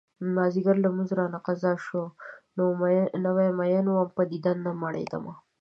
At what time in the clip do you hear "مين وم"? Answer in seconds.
3.59-4.09